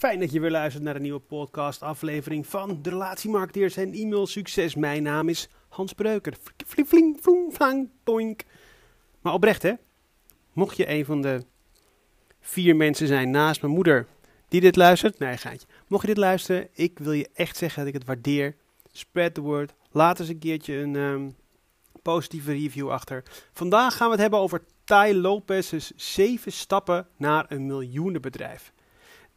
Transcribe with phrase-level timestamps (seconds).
[0.00, 4.26] Fijn dat je weer luistert naar een nieuwe podcast aflevering van de Relatiemarketeers en e-mail
[4.26, 4.74] succes.
[4.74, 6.34] Mijn naam is Hans Breuker.
[6.66, 8.42] Fling, fling, floeng, flang, toink.
[9.20, 9.72] Maar oprecht hè,
[10.52, 11.44] mocht je een van de
[12.40, 14.06] vier mensen zijn naast mijn moeder
[14.48, 15.66] die dit luistert, nee gaatje.
[15.86, 18.56] Mocht je dit luisteren, ik wil je echt zeggen dat ik het waardeer.
[18.92, 19.74] Spread the word.
[19.90, 21.28] Laat eens een keertje een ehm,
[22.02, 23.22] positieve review achter.
[23.52, 28.72] Vandaag gaan we het hebben over Tai Lopez's zeven stappen naar een miljoenenbedrijf.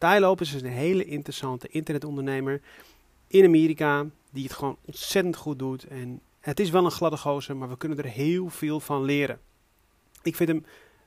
[0.04, 2.60] Lopez is een hele interessante internetondernemer
[3.26, 5.84] in Amerika die het gewoon ontzettend goed doet.
[5.86, 9.40] En het is wel een gladde gozer, maar we kunnen er heel veel van leren.
[10.22, 10.64] Ik vind hem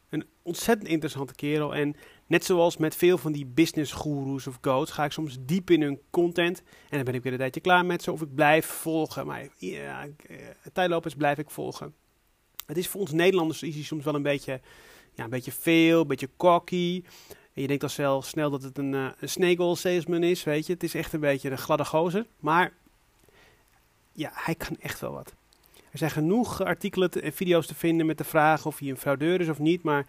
[0.10, 1.76] een ontzettend interessante kerel.
[1.76, 5.70] En net zoals met veel van die business gurus of goats, ga ik soms diep
[5.70, 6.58] in hun content.
[6.60, 9.26] En dan ben ik weer een tijdje klaar met ze of ik blijf volgen.
[9.26, 10.08] Maar ja,
[10.74, 11.94] Lopez blijf ik volgen.
[12.66, 14.62] Het is voor ons Nederlanders is hij soms wel een beetje,
[15.14, 17.04] ja, een beetje veel, een beetje cocky.
[17.58, 20.74] En je denkt al wel snel dat het een, uh, een salesman is, weet je.
[20.74, 22.26] Het is echt een beetje een gladde gozer.
[22.40, 22.74] Maar
[24.12, 25.34] ja, hij kan echt wel wat.
[25.92, 29.42] Er zijn genoeg artikelen en video's te vinden met de vraag of hij een fraudeur
[29.42, 29.84] is of niet.
[29.84, 30.06] Maar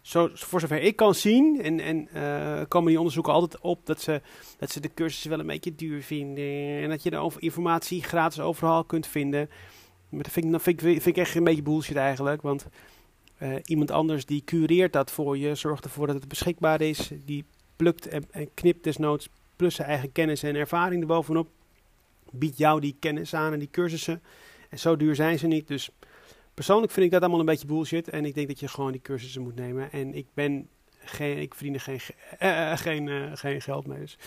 [0.00, 4.00] zo, voor zover ik kan zien, en, en uh, komen die onderzoeken altijd op dat
[4.00, 4.20] ze,
[4.58, 6.82] dat ze de cursussen wel een beetje duur vinden.
[6.82, 9.50] En dat je de informatie gratis overal kunt vinden.
[10.08, 12.42] Maar dat vind ik, dat vind, vind ik echt een beetje bullshit eigenlijk.
[12.42, 12.66] Want
[13.44, 17.10] uh, iemand anders die cureert dat voor je, zorgt ervoor dat het beschikbaar is.
[17.24, 17.44] Die
[17.76, 21.48] plukt en, knipt desnoods plus zijn eigen kennis en ervaring erbovenop.
[22.30, 24.22] Biedt jou die kennis aan en die cursussen.
[24.70, 25.68] En zo duur zijn ze niet.
[25.68, 25.90] Dus
[26.54, 28.08] persoonlijk vind ik dat allemaal een beetje bullshit.
[28.08, 29.92] En ik denk dat je gewoon die cursussen moet nemen.
[29.92, 32.00] En ik ben geen, ik verdien er geen,
[32.40, 33.98] uh, geen, uh, geen geld mee.
[33.98, 34.18] Dus.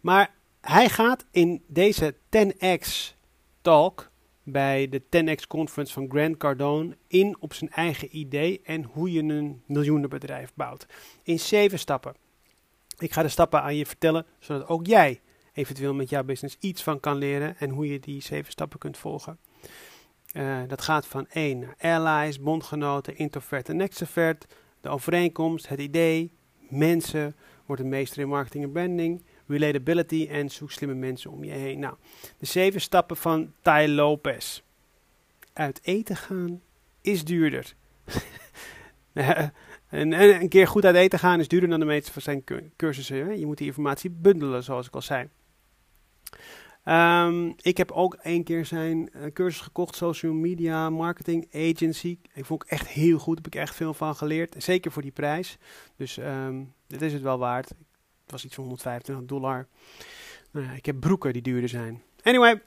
[0.00, 3.14] Maar hij gaat in deze 10x
[3.62, 4.10] talk
[4.48, 9.22] bij de 10x conference van Grant Cardone in op zijn eigen idee en hoe je
[9.22, 10.86] een miljoenenbedrijf bouwt.
[11.22, 12.14] In zeven stappen.
[12.98, 15.20] Ik ga de stappen aan je vertellen, zodat ook jij
[15.52, 18.96] eventueel met jouw business iets van kan leren en hoe je die zeven stappen kunt
[18.96, 19.38] volgen.
[20.32, 24.46] Uh, dat gaat van 1 naar allies, bondgenoten, introvert en extrovert,
[24.80, 30.70] de overeenkomst, het idee, mensen, wordt een meester in marketing en branding, relatability en zoek
[30.70, 31.78] slimme mensen om je heen.
[31.78, 31.94] Nou,
[32.38, 34.62] de zeven stappen van Tai Lopez.
[35.52, 36.60] Uit eten gaan
[37.00, 37.74] is duurder.
[39.12, 39.52] en,
[39.88, 42.44] en, een keer goed uit eten gaan is duurder dan de meeste van zijn
[42.76, 43.26] cursussen.
[43.26, 43.32] Hè?
[43.32, 45.28] Je moet die informatie bundelen, zoals ik al zei.
[46.88, 52.18] Um, ik heb ook één keer zijn uh, cursus gekocht, Social Media Marketing Agency.
[52.34, 54.54] Ik vond het echt heel goed, heb ik echt veel van geleerd.
[54.58, 55.58] Zeker voor die prijs.
[55.96, 57.74] Dus um, dit is het wel waard.
[58.26, 59.66] Het was iets van 125 dollar.
[60.50, 62.02] Nou ja, ik heb broeken die duurder zijn.
[62.22, 62.62] Anyway,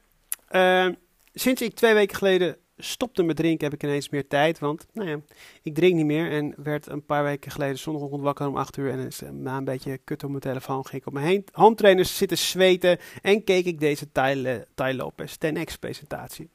[0.51, 0.95] uh,
[1.33, 4.59] sinds ik twee weken geleden stopte met drinken, heb ik ineens meer tijd.
[4.59, 5.19] Want nou ja,
[5.61, 6.31] ik drink niet meer.
[6.31, 8.91] En werd een paar weken geleden zondagochtend wakker om 8 uur.
[8.91, 11.75] En uh, na een beetje kut op mijn telefoon ging ik op mijn heen, home
[11.75, 12.97] trainers zitten zweten.
[13.21, 16.49] En keek ik deze Tai, Tai Lopez 10x presentatie.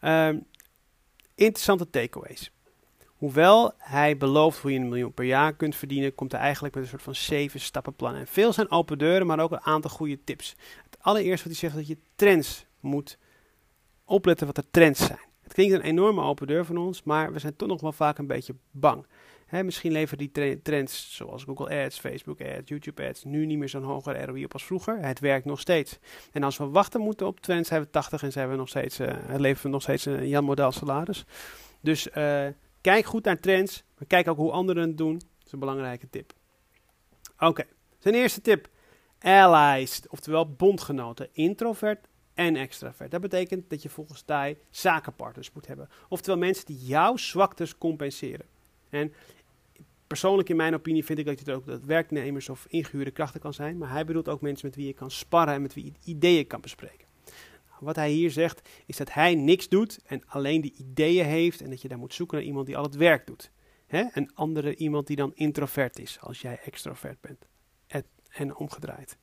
[0.00, 0.28] Uh,
[1.34, 2.50] interessante takeaways.
[3.22, 6.82] Hoewel hij belooft hoe je een miljoen per jaar kunt verdienen, komt hij eigenlijk met
[6.82, 8.14] een soort van zeven stappenplan.
[8.14, 10.56] En veel zijn open deuren, maar ook een aantal goede tips.
[10.84, 13.18] Het allereerste wat hij zegt, dat je trends moet
[14.04, 15.18] opletten wat de trends zijn.
[15.42, 18.18] Het klinkt een enorme open deur van ons, maar we zijn toch nog wel vaak
[18.18, 19.06] een beetje bang.
[19.50, 23.82] Misschien leveren die trends zoals Google Ads, Facebook Ads, YouTube Ads nu niet meer zo'n
[23.82, 24.98] hoger ROI op als vroeger.
[24.98, 25.98] Het werkt nog steeds.
[26.32, 29.00] En als we wachten moeten op trends, zijn we 80 en zijn we nog steeds,
[29.00, 29.06] uh,
[29.36, 31.24] leveren we nog steeds een Jan Model salaris.
[31.80, 32.46] Dus uh,
[32.82, 35.12] kijk goed naar trends, maar kijk ook hoe anderen het doen.
[35.12, 36.32] Dat is een belangrijke tip.
[37.38, 37.64] Oké,
[37.98, 38.68] zijn eerste tip.
[39.20, 41.28] Allies, oftewel bondgenoten.
[41.32, 43.10] Introvert en extravert.
[43.10, 45.88] Dat betekent dat je volgens TAI zakenpartners moet hebben.
[46.08, 48.46] Oftewel mensen die jouw zwaktes compenseren.
[48.88, 49.12] En
[50.06, 53.54] persoonlijk in mijn opinie vind ik dat je ook dat werknemers of ingehuurde krachten kan
[53.54, 53.78] zijn.
[53.78, 56.46] Maar hij bedoelt ook mensen met wie je kan sparren en met wie je ideeën
[56.46, 57.06] kan bespreken.
[57.82, 61.60] Wat hij hier zegt is dat hij niks doet en alleen die ideeën heeft.
[61.60, 63.50] En dat je daar moet zoeken naar iemand die al het werk doet.
[63.86, 64.04] Hè?
[64.12, 67.46] Een andere iemand die dan introvert is als jij extrovert bent.
[68.32, 69.16] En omgedraaid.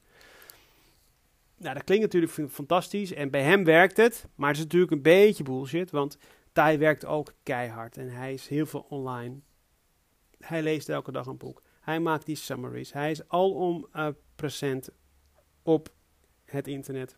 [1.58, 5.02] Nou, dat klinkt natuurlijk fantastisch en bij hem werkt het, maar het is natuurlijk een
[5.02, 6.18] beetje bullshit, want
[6.52, 9.40] Tai werkt ook keihard en hij is heel veel online.
[10.40, 11.64] Hij leest elke dag een boek.
[11.80, 12.94] Hij maakt die summaries.
[12.94, 14.90] Hij is alom uh, present
[15.64, 15.94] op
[16.46, 17.18] het internet.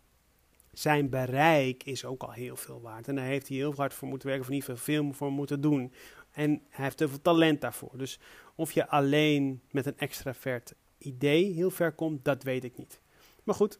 [0.72, 3.08] Zijn bereik is ook al heel veel waard.
[3.08, 5.92] En daar heeft hij heel hard voor moeten werken, of geval veel voor moeten doen.
[6.30, 7.98] En hij heeft heel veel talent daarvoor.
[7.98, 8.18] Dus
[8.54, 13.00] of je alleen met een extravert idee heel ver komt, dat weet ik niet.
[13.42, 13.78] Maar goed,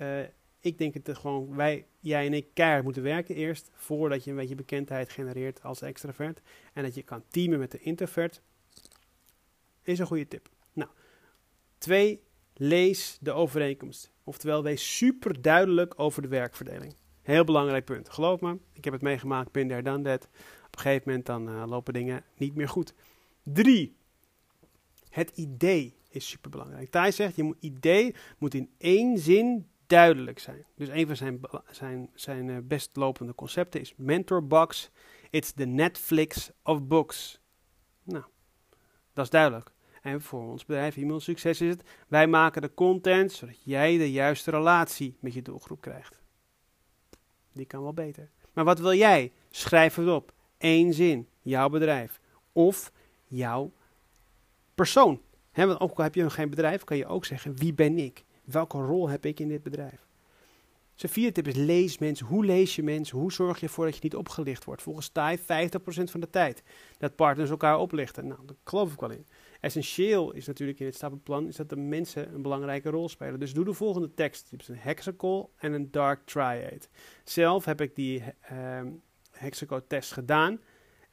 [0.00, 0.20] uh,
[0.60, 3.70] ik denk dat gewoon wij, jij en ik, keihard moeten werken eerst.
[3.74, 6.40] Voordat je een beetje bekendheid genereert als extravert.
[6.72, 8.42] En dat je kan teamen met de introvert.
[9.82, 10.48] Is een goede tip.
[10.72, 10.90] Nou,
[11.78, 12.22] twee
[12.54, 14.12] lees de overeenkomst.
[14.24, 16.94] Oftewel, wees super duidelijk over de werkverdeling.
[17.22, 18.08] Heel belangrijk punt.
[18.08, 20.24] Geloof me, ik heb het meegemaakt, ben daar dan dat.
[20.66, 22.94] Op een gegeven moment dan uh, lopen dingen niet meer goed.
[23.42, 23.96] Drie,
[25.08, 26.90] het idee is super belangrijk.
[26.90, 30.66] Thijs zegt, je moet, idee moet in één zin duidelijk zijn.
[30.74, 31.40] Dus een van zijn,
[31.70, 34.90] zijn, zijn uh, best lopende concepten is Mentorbox.
[35.30, 37.40] It's the Netflix of books.
[38.02, 38.24] Nou,
[39.12, 39.73] dat is duidelijk.
[40.04, 44.12] En voor ons bedrijf e-mail succes is het, wij maken de content zodat jij de
[44.12, 46.22] juiste relatie met je doelgroep krijgt.
[47.52, 48.30] Die kan wel beter.
[48.52, 49.32] Maar wat wil jij?
[49.50, 50.32] Schrijf het op.
[50.58, 51.28] Eén zin.
[51.42, 52.20] Jouw bedrijf.
[52.52, 52.92] Of
[53.24, 53.72] jouw
[54.74, 55.20] persoon.
[55.52, 58.24] Want ook al heb je nog geen bedrijf, kan je ook zeggen: wie ben ik?
[58.44, 60.03] Welke rol heb ik in dit bedrijf?
[60.94, 62.26] Zijn vierde tip is lees mensen.
[62.26, 63.18] Hoe lees je mensen?
[63.18, 64.82] Hoe zorg je ervoor dat je niet opgelicht wordt?
[64.82, 65.42] Volgens TAI 50%
[65.86, 66.62] van de tijd.
[66.98, 68.26] Dat partners elkaar oplichten.
[68.26, 69.26] Nou, daar geloof ik wel in.
[69.60, 73.40] Essentieel is natuurlijk in het stappenplan is dat de mensen een belangrijke rol spelen.
[73.40, 74.50] Dus doe de volgende tekst.
[74.66, 76.88] Een hexacle en een dark triad.
[77.24, 78.80] Zelf heb ik die uh,
[79.30, 80.60] hexacle test gedaan.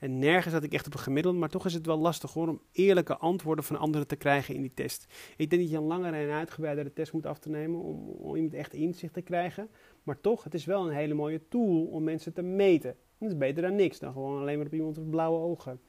[0.01, 2.47] En nergens had ik echt op een gemiddelde, maar toch is het wel lastig hoor,
[2.47, 5.13] om eerlijke antwoorden van anderen te krijgen in die test.
[5.37, 8.35] Ik denk dat je een langere en uitgebreidere test moet af te nemen om, om
[8.35, 9.69] iemand echt inzicht te krijgen.
[10.03, 12.95] Maar toch, het is wel een hele mooie tool om mensen te meten.
[13.17, 15.79] Dat is beter dan niks, dan gewoon alleen maar op iemand met blauwe ogen.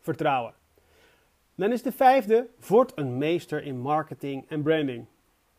[0.00, 0.54] Vertrouwen.
[1.54, 5.06] Dan is de vijfde, word een meester in marketing en branding.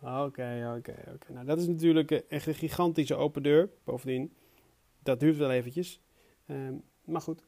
[0.02, 1.34] Oké, oké, oké.
[1.34, 3.70] Nou, dat is natuurlijk echt een gigantische open deur.
[3.84, 4.34] Bovendien,
[5.04, 6.02] dat duurt wel eventjes.
[6.48, 7.44] Um, maar goed,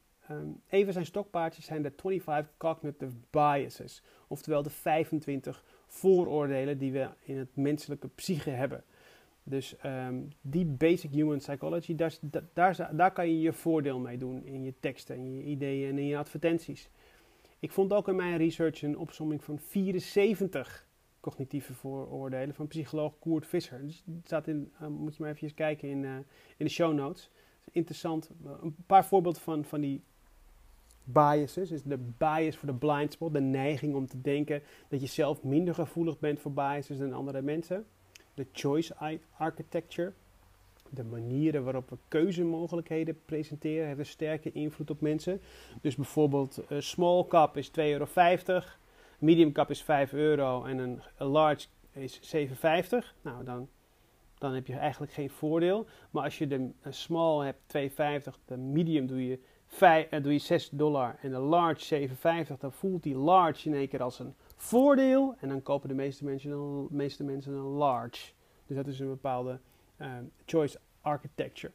[0.70, 4.04] even zijn stokpaardjes zijn de 25 cognitive biases.
[4.28, 8.84] Oftewel de 25 vooroordelen die we in het menselijke psyche hebben.
[9.44, 12.18] Dus um, die basic human psychology, daar,
[12.54, 15.98] daar, daar, kan je je voordeel mee doen in je teksten, in je ideeën en
[15.98, 16.90] in je advertenties.
[17.60, 20.88] Ik vond ook in mijn research een opsomming van 74
[21.20, 23.86] cognitieve vooroordelen van psycholoog Koert Visser.
[23.86, 26.16] Dus dat staat in, uh, moet je maar even kijken in, uh,
[26.58, 27.32] in de show notes
[27.78, 28.30] interessant.
[28.62, 30.02] Een paar voorbeelden van, van die
[31.04, 31.70] biases.
[31.70, 35.44] Dus de bias voor de blind spot, de neiging om te denken dat je zelf
[35.44, 37.86] minder gevoelig bent voor biases dan andere mensen.
[38.34, 40.14] De choice architecture.
[40.90, 45.42] De manieren waarop we keuzemogelijkheden presenteren heeft een sterke invloed op mensen.
[45.82, 48.08] Dus bijvoorbeeld uh, small cap is 2,50 euro,
[49.20, 52.50] medium cap is 5 euro en een large is 7,50.
[53.22, 53.68] Nou, dan
[54.38, 55.86] dan heb je eigenlijk geen voordeel.
[56.12, 57.60] Maar als je de small hebt
[58.30, 62.58] 2,50, de medium doe je, 5, uh, doe je 6 dollar en de large 7,50,
[62.60, 65.36] dan voelt die large in één keer als een voordeel.
[65.40, 68.32] En dan kopen de meeste mensen een, meeste mensen een large.
[68.66, 69.60] Dus dat is een bepaalde
[70.02, 70.08] uh,
[70.46, 71.74] choice architecture.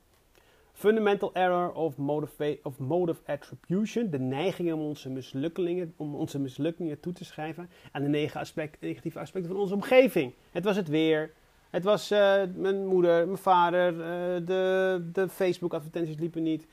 [0.72, 4.10] Fundamental error of motive, of motive attribution.
[4.10, 9.50] De neiging om onze mislukkingen, om onze mislukkingen toe te schrijven aan de negatieve aspecten
[9.50, 10.34] van onze omgeving.
[10.50, 11.32] Het was het weer,
[11.72, 16.66] het was uh, mijn moeder, mijn vader, uh, de, de Facebook-advertenties liepen niet.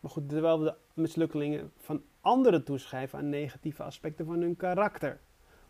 [0.00, 5.20] Maar goed, terwijl we de mislukkelingen van anderen toeschrijven aan negatieve aspecten van hun karakter.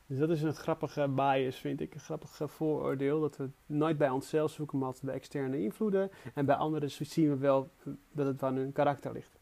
[0.07, 1.95] Dus dat is een grappige bias, vind ik.
[1.95, 3.21] Een grappige vooroordeel.
[3.21, 6.11] Dat we nooit bij onszelf zoeken, maar altijd bij externe invloeden.
[6.35, 7.71] En bij anderen zien we wel
[8.13, 9.39] dat het van hun karakter ligt.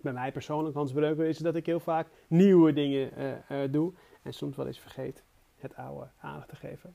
[0.00, 3.10] Bij mij persoonlijk, Hans Breuker, is dat ik heel vaak nieuwe dingen
[3.50, 3.92] uh, doe.
[4.22, 5.24] En soms wel eens vergeet
[5.56, 6.94] het oude aandacht te geven.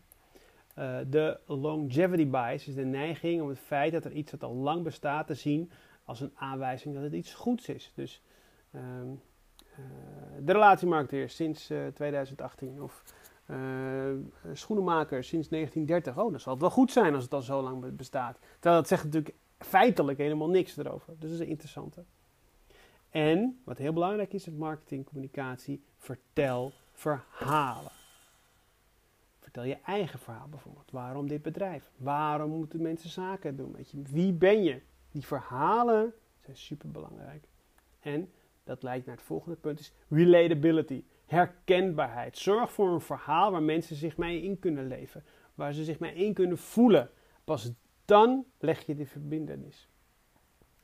[0.79, 4.53] Uh, de longevity bias is de neiging om het feit dat er iets dat al
[4.53, 5.71] lang bestaat te zien
[6.03, 7.91] als een aanwijzing dat het iets goeds is.
[7.95, 8.21] Dus
[8.75, 9.21] um,
[9.71, 9.85] uh,
[10.41, 13.03] de relatiemarketeer sinds uh, 2018 of
[14.53, 16.23] schoenenmaker sinds 1930.
[16.23, 18.37] Oh, dan zal het wel goed zijn als het al zo lang bestaat.
[18.59, 21.13] Terwijl dat zegt natuurlijk feitelijk helemaal niks erover.
[21.19, 22.03] Dus dat is een interessante.
[23.09, 27.96] En wat heel belangrijk is in marketingcommunicatie, vertel verhalen.
[29.57, 30.91] Vertel je eigen verhaal bijvoorbeeld.
[30.91, 31.91] Waarom dit bedrijf?
[31.95, 33.71] Waarom moeten mensen zaken doen?
[33.71, 34.81] Weet je, wie ben je?
[35.11, 37.47] Die verhalen zijn super belangrijk.
[37.99, 38.31] En
[38.63, 41.03] dat leidt naar het volgende punt: is relatability.
[41.25, 42.37] Herkenbaarheid.
[42.37, 45.23] Zorg voor een verhaal waar mensen zich mee in kunnen leven.
[45.55, 47.09] Waar ze zich mee in kunnen voelen.
[47.43, 47.71] Pas
[48.05, 49.89] dan leg je de verbindenis.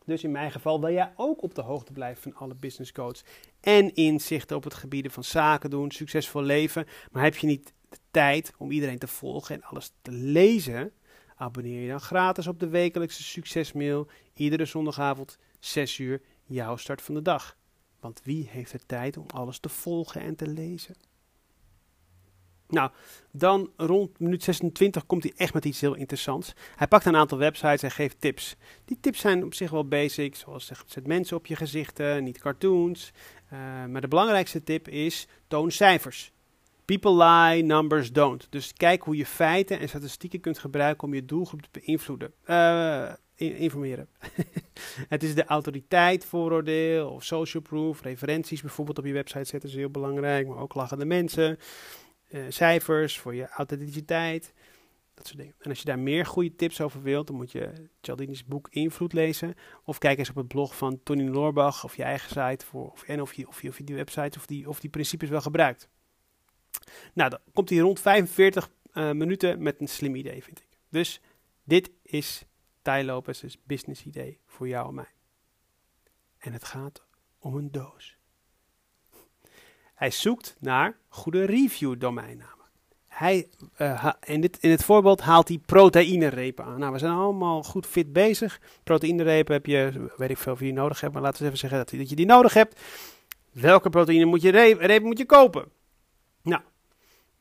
[0.05, 3.23] Dus in mijn geval wil jij ook op de hoogte blijven van alle business codes
[3.59, 6.85] en inzichten op het gebied van zaken doen, succesvol leven.
[7.11, 7.73] Maar heb je niet
[8.13, 10.91] tijd om iedereen te volgen en alles te lezen,
[11.35, 14.07] abonneer je dan gratis op de wekelijkse succesmail.
[14.33, 17.57] Iedere zondagavond 6 uur, jouw start van de dag.
[17.99, 20.95] Want wie heeft de tijd om alles te volgen en te lezen?
[22.67, 22.91] Nou,
[23.31, 26.53] dan rond minuut 26 komt hij echt met iets heel interessants.
[26.75, 28.55] Hij pakt een aantal websites en geeft tips.
[28.85, 33.11] Die tips zijn op zich wel basic, zoals zet mensen op je gezichten, niet cartoons.
[33.53, 36.33] Uh, maar de belangrijkste tip is toon cijfers.
[36.85, 38.47] People lie, numbers don't.
[38.49, 42.33] Dus kijk hoe je feiten en statistieken kunt gebruiken om je doelgroep te beïnvloeden.
[42.47, 44.07] Uh, informeren.
[45.09, 48.01] het is de autoriteit, vooroordeel of social proof.
[48.01, 51.59] Referenties bijvoorbeeld op je website zetten is heel belangrijk, maar ook lachende mensen.
[52.29, 54.53] Uh, cijfers voor je authenticiteit.
[55.13, 55.55] Dat soort dingen.
[55.59, 57.71] En als je daar meer goede tips over wilt, dan moet je
[58.01, 59.55] Cialdini's boek Invloed lezen.
[59.83, 62.65] Of kijk eens op het blog van Tony Loorbach of je eigen site.
[62.65, 64.89] Voor, of, en of je, of, je, of je die website of die, of die
[64.89, 65.89] principes wel gebruikt.
[67.13, 70.67] Nou, dan komt hij rond 45 uh, eh, minuten met een slim idee, vind ik.
[70.89, 71.21] Dus
[71.63, 72.45] dit is
[72.81, 75.11] Ty Lopez's business idee voor jou en mij.
[76.37, 77.03] En het gaat
[77.39, 78.17] om een doos.
[79.93, 82.65] Hij zoekt naar goede review domeinnamen.
[83.07, 86.79] Hij, uh, in, dit, in het voorbeeld haalt hij proteïnerepen aan.
[86.79, 88.61] Nou, we zijn allemaal goed fit bezig.
[88.83, 91.57] Proteïnerepen heb je, weet ik veel of je die nodig hebt, maar laten we even
[91.57, 92.81] zeggen dat, je die nodig hebt.
[93.51, 95.71] Welke proteïne moet je repen moet je kopen?
[96.43, 96.61] Nou,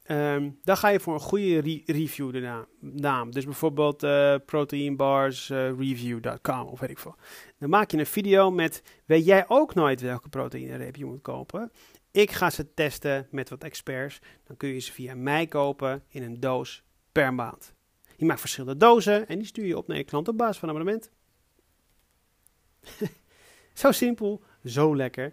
[0.06, 3.30] um, dan ga je voor een goede re review de naam.
[3.30, 7.16] Dus bijvoorbeeld uh, proteinbarsreview.com of weet ik veel.
[7.58, 11.72] Dan maak je een video met, weet jij ook nooit welke proteïnereep je moet kopen?
[12.10, 14.20] Ik ga ze testen met wat experts.
[14.46, 16.82] Dan kun je ze via mij kopen in een doos
[17.12, 17.74] per maand.
[18.16, 20.68] Je maakt verschillende dozen en die stuur je op naar je klant op basis van
[20.68, 21.10] abonnement.
[23.72, 25.32] zo simpel, zo lekker.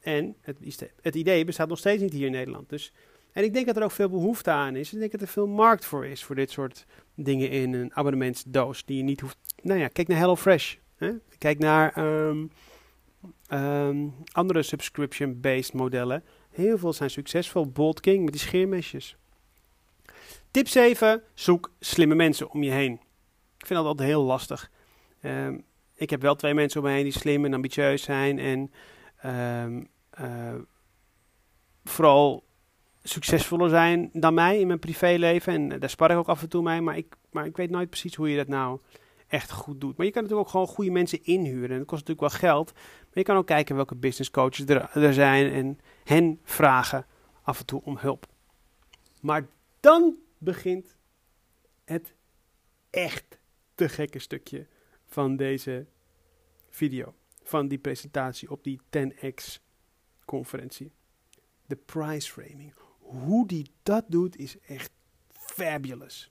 [0.00, 0.56] En het,
[1.02, 2.68] het, idee bestaat nog steeds niet hier in Nederland.
[2.68, 2.92] Dus,
[3.32, 4.92] en ik denk dat er ook veel behoefte aan is.
[4.92, 8.84] Ik denk dat er veel markt voor is voor dit soort dingen in een abonnementsdoos
[8.84, 9.38] die je niet hoeft.
[9.62, 10.74] Nou ja, kijk naar HelloFresh.
[11.38, 12.50] Kijk naar um,
[13.52, 16.24] um, andere subscription-based modellen.
[16.50, 17.66] Heel veel zijn succesvol.
[17.66, 19.16] Bolt King met die scheermesjes.
[20.50, 21.22] Tip 7.
[21.34, 22.92] Zoek slimme mensen om je heen.
[23.58, 24.70] Ik vind dat altijd heel lastig.
[25.22, 25.64] Um,
[25.94, 28.38] ik heb wel twee mensen om me heen die slim en ambitieus zijn.
[28.38, 28.72] En
[29.24, 29.88] um,
[30.20, 30.54] uh,
[31.84, 32.44] vooral
[33.02, 35.52] succesvoller zijn dan mij in mijn privéleven.
[35.52, 36.80] En daar spar ik ook af en toe mee.
[36.80, 38.80] Maar ik, maar ik weet nooit precies hoe je dat nou
[39.26, 39.96] echt goed doet.
[39.96, 41.70] Maar je kan natuurlijk ook gewoon goede mensen inhuren.
[41.70, 42.72] En dat kost natuurlijk wel geld.
[42.72, 47.06] Maar je kan ook kijken welke business coaches er, er zijn en hen vragen
[47.42, 48.26] af en toe om hulp.
[49.20, 49.46] Maar
[49.80, 50.96] dan begint
[51.84, 52.14] het
[52.90, 53.38] echt
[53.74, 54.66] te gekke stukje
[55.06, 55.86] van deze
[56.70, 57.14] video.
[57.48, 59.58] Van die presentatie op die 10x
[60.24, 60.92] conferentie.
[61.66, 62.74] De price framing.
[62.98, 64.90] Hoe die dat doet is echt
[65.30, 66.30] fabulous.